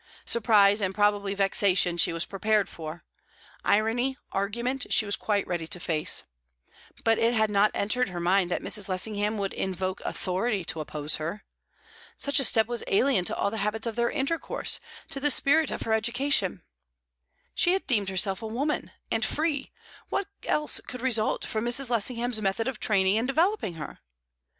Surprise, 0.25 0.81
and 0.81 0.95
probably 0.95 1.35
vexation, 1.35 1.95
she 1.95 2.11
was 2.11 2.25
prepared 2.25 2.67
for; 2.67 3.03
irony, 3.63 4.17
argument, 4.31 4.91
she 4.91 5.05
was 5.05 5.15
quite 5.15 5.45
ready 5.45 5.67
to 5.67 5.79
face; 5.79 6.23
but 7.03 7.19
it 7.19 7.35
had 7.35 7.51
not 7.51 7.69
entered 7.75 8.09
her 8.09 8.19
mind 8.19 8.49
that 8.49 8.63
Mrs. 8.63 8.89
Lessingham 8.89 9.37
would 9.37 9.53
invoke 9.53 10.01
authority 10.03 10.65
to 10.65 10.79
oppose 10.79 11.17
her. 11.17 11.43
Such 12.17 12.39
a 12.39 12.43
step 12.43 12.65
was 12.65 12.83
alien 12.87 13.25
to 13.25 13.35
all 13.35 13.51
the 13.51 13.57
habits 13.57 13.85
of 13.85 13.95
their 13.95 14.09
intercourse, 14.09 14.79
to 15.11 15.19
the 15.19 15.29
spirit 15.29 15.69
of 15.69 15.83
her 15.83 15.93
education. 15.93 16.63
She 17.53 17.73
had 17.73 17.85
deemed 17.85 18.09
herself 18.09 18.41
a 18.41 18.47
woman, 18.47 18.89
and 19.11 19.23
free; 19.23 19.71
what 20.09 20.27
else 20.45 20.81
could 20.87 21.01
result 21.01 21.45
from 21.45 21.63
Mrs. 21.65 21.91
Lessingham's 21.91 22.41
method 22.41 22.67
of 22.67 22.79
training 22.79 23.19
and 23.19 23.27
developing 23.27 23.75
her? 23.75 23.99